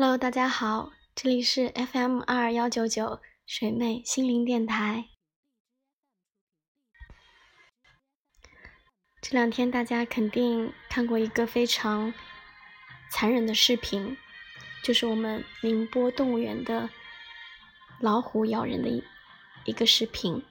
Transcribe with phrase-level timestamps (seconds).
[0.00, 5.08] Hello，大家好，这里是 FM 二幺九九水妹心灵电台。
[9.20, 12.14] 这两天大家肯定看过一个非常
[13.10, 14.16] 残忍的视频，
[14.84, 16.88] 就是我们宁波动物园的
[17.98, 19.02] 老虎咬人的一
[19.64, 20.44] 一个视频。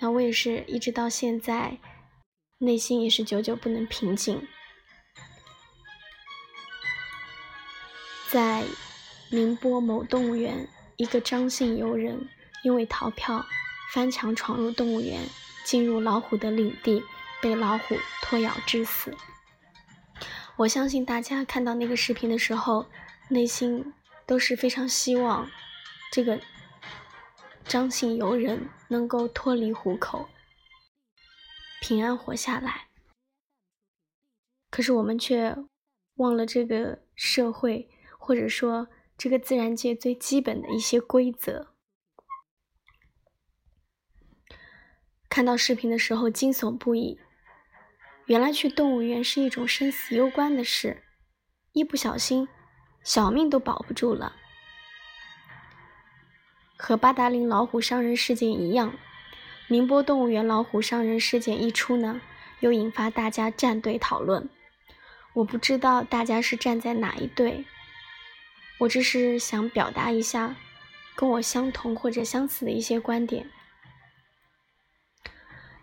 [0.00, 1.80] 那我也是一直到现在，
[2.58, 4.46] 内心也是久久不能平静。
[8.30, 8.64] 在
[9.30, 12.28] 宁波某动物园，一个张姓游人
[12.64, 13.46] 因为逃票
[13.92, 15.20] 翻墙闯入动物园，
[15.64, 17.02] 进入老虎的领地，
[17.40, 19.14] 被老虎拖咬致死。
[20.56, 22.86] 我相信大家看到那个视频的时候，
[23.28, 23.92] 内心
[24.26, 25.48] 都是非常希望
[26.10, 26.40] 这个
[27.64, 30.28] 张姓游人能够脱离虎口，
[31.80, 32.88] 平安活下来。
[34.70, 35.56] 可是我们却
[36.16, 37.88] 忘了这个社会。
[38.26, 41.68] 或者说，这个自然界最基本的一些规则。
[45.28, 47.20] 看到视频的时候惊悚不已，
[48.24, 51.04] 原来去动物园是一种生死攸关的事，
[51.70, 52.48] 一不小心，
[53.04, 54.34] 小命都保不住了。
[56.76, 58.98] 和八达岭老虎伤人事件一样，
[59.68, 62.20] 宁波动物园老虎伤人事件一出呢，
[62.58, 64.48] 又引发大家站队讨论。
[65.34, 67.64] 我不知道大家是站在哪一队。
[68.78, 70.56] 我只是想表达一下
[71.14, 73.48] 跟我相同或者相似的一些观点。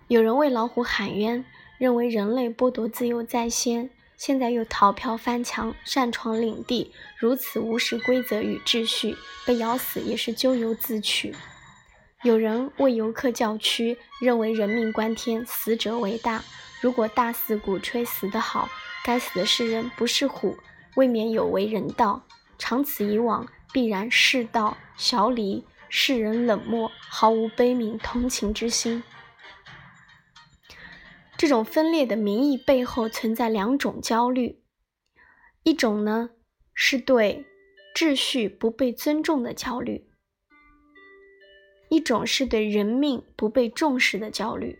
[0.07, 1.43] 有人为老虎喊冤，
[1.79, 11.33] 认为人类剥夺自由在先，现在又逃票翻墙擅闯领地，如此无视规则与秩序，被咬死也是咎由自取。
[12.21, 16.43] 有人为游客叫屈，认为人命关天，死者为大，
[16.79, 18.69] 如果大肆鼓吹死得好，
[19.03, 20.57] 该死的是人不是虎，
[20.95, 22.23] 未免有违人道。
[22.57, 29.03] 长此以往，必然世道小离，世人冷漠，毫无悲悯同情之心。
[31.37, 34.63] 这种分裂的民意背后存在两种焦虑：
[35.63, 36.29] 一种呢
[36.73, 37.45] 是对
[37.93, 40.07] 秩序不被尊重的焦虑；
[41.89, 44.79] 一种是对人命不被重视的焦虑。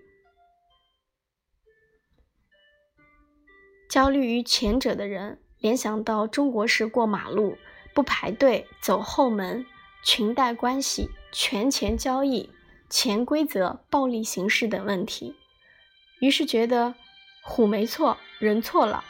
[3.90, 7.58] 焦虑于前者的人，联想到中国式过马路。
[7.96, 9.68] 不排队走后门，
[10.04, 12.50] 裙带关系、权钱交易、
[12.90, 15.36] 潜规则、暴力形式等问题，
[16.20, 16.96] 于是觉得
[17.44, 19.04] 虎没错，人错了。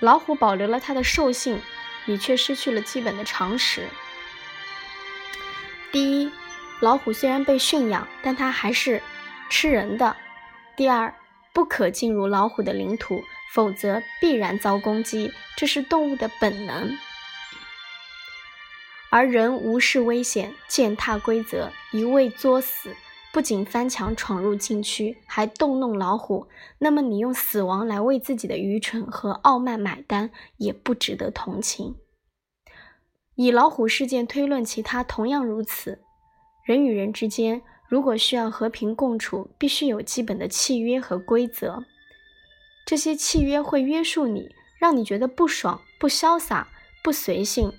[0.00, 1.58] 老虎保留了它的兽性，
[2.04, 3.88] 你却失去了基本的常识。
[5.90, 6.30] 第一，
[6.80, 9.02] 老虎虽然被驯养，但它还是
[9.48, 10.14] 吃人的。
[10.76, 11.14] 第二，
[11.54, 16.96] 不可进入老虎的领土，否则必然遭攻击，这是动物的本能。
[19.10, 22.94] 而人无视危险，践踏规则，一味作死，
[23.32, 26.46] 不仅翻墙闯入禁区，还动弄老虎。
[26.78, 31.96] 那么，你用死亡来为自己的愚蠢和傲慢买单，也不值得同情。
[33.34, 36.00] 以老虎事件推论，其他同样如此。
[36.64, 41.84] 人与人之间，如果需要和平共处，必须有基本的契约和规则。
[42.88, 46.68] 这些契约会约束你，让你觉得不爽、不潇洒、
[47.04, 47.70] 不随性。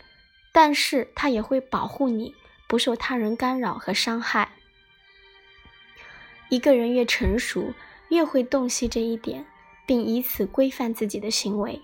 [0.54, 2.36] 但是它也会保护你
[2.68, 4.52] 不受他人干扰和伤害。
[6.50, 7.74] 一个人越成熟，
[8.10, 9.48] 越会洞悉这一点，
[9.88, 11.82] 并以此规范自己的行为。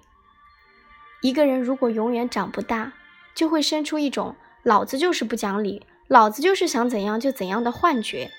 [1.24, 2.94] 一个人如果永远长不大，
[3.34, 8.30] 就会生出一种“老子就是不讲理，老子就是想怎样就怎样的”幻觉，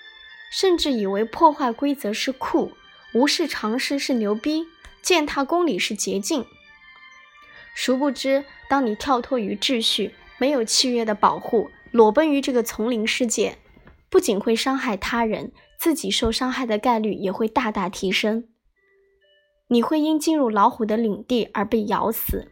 [0.52, 2.70] 甚至以为破坏规则是酷，
[3.14, 4.66] 无视常识是牛逼，
[5.06, 6.44] 践踏公理是捷径。
[7.76, 13.58] 殊不知，当你跳脱于秩序，没有契约的保护，裸奔于这个丛林世界，
[14.10, 18.48] 不仅会伤害他人，自己受伤害的概率也会大大提升。
[19.68, 22.50] 你会因进入老虎的领地而被咬死，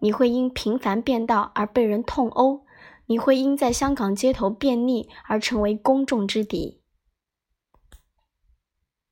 [0.00, 2.64] 你会因频繁变道而被人痛殴，
[3.06, 6.80] 你会因在香港街头便溺而成为公众之敌。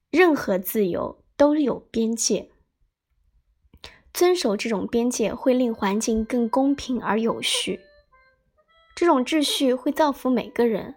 [0.09, 2.53] 任何自由都有边界，
[4.17, 7.81] 遵守这种边界会令环境更公平而有序。
[8.95, 10.95] 这种秩序会造福每个人，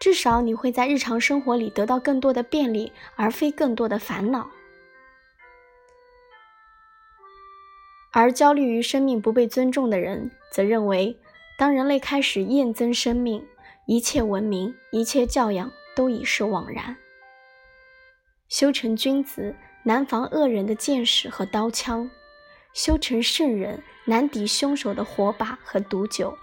[0.00, 4.50] 至少你会在日常生活里得到更多的便利，而非更多的烦恼。
[8.12, 11.16] 而焦虑于生命不被尊重的人，则认为，
[11.56, 13.46] 当人类开始厌憎生命，
[13.86, 16.96] 一切文明、一切教养都已是枉然。
[18.48, 19.54] 修成君子，
[19.84, 22.10] 难防恶人的剑矢和刀枪。
[22.74, 26.36] 修成圣人，难敌凶手的火把和毒酒。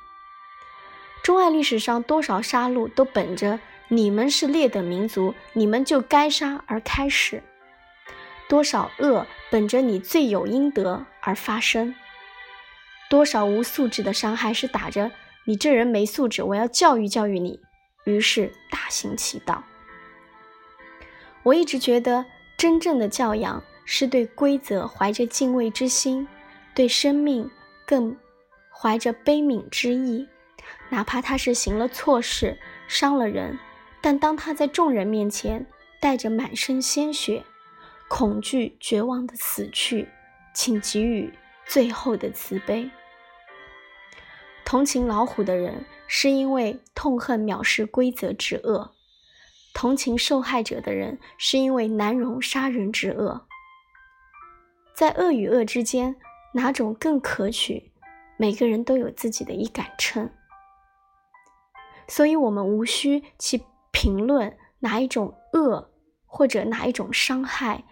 [1.21, 7.41] 中外历史上多少杀戮都本着“你们是劣等民族，你们就该杀”而开始；
[8.49, 11.93] 多少恶本着“你罪有应得”而发生；
[13.09, 15.11] 多少无素质的伤害是打着
[15.45, 17.59] “你这人没素质，我要教育教育你”，
[18.05, 19.63] 于是大行其道。
[21.43, 22.25] 我一直觉得，
[22.57, 26.27] 真正的教养是对规则怀着敬畏之心，
[26.73, 27.49] 对生命
[27.85, 28.15] 更
[28.69, 30.27] 怀着悲悯之意。
[30.89, 32.57] 哪怕他是行了错事，
[32.87, 33.57] 伤了人，
[34.01, 35.65] 但当他在众人面前
[35.99, 37.43] 带着满身鲜血、
[38.07, 40.07] 恐惧、绝望的死去，
[40.53, 41.33] 请给予
[41.65, 42.89] 最后的慈悲。
[44.63, 48.91] 同情老虎的人，是因为痛恨藐视规则之恶；
[49.73, 53.47] 同情受害者的人，是因为难容杀人之恶。
[54.93, 56.15] 在恶与恶之间，
[56.53, 57.91] 哪种更可取？
[58.37, 60.31] 每个人都有自己的一杆秤。
[62.07, 65.93] 所以，我们无需去评论哪一种恶
[66.25, 67.85] 或者哪一种伤害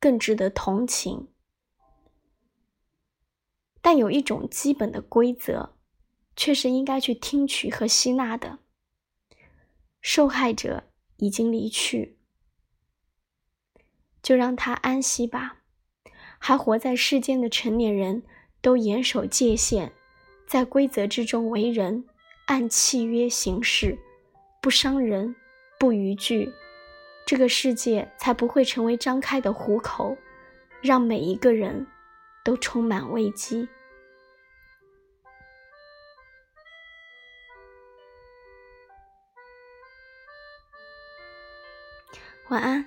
[0.00, 1.28] 更值得同情。
[3.80, 5.76] 但有一种基本的规则，
[6.36, 8.60] 却是应该去听取和吸纳的：
[10.00, 10.84] 受害者
[11.16, 12.18] 已经离去，
[14.22, 15.61] 就让他安息吧。
[16.44, 18.20] 还活在世间的成年人
[18.60, 19.92] 都严守界限，
[20.44, 22.04] 在规则之中为人。
[22.46, 23.96] 按契约行事，
[24.60, 25.36] 不伤人，
[25.78, 26.52] 不逾矩，
[27.24, 30.16] 这个世界才不会成为张开的虎口，
[30.80, 31.86] 让每一个人
[32.44, 33.68] 都充满危机。
[42.48, 42.84] 晚安。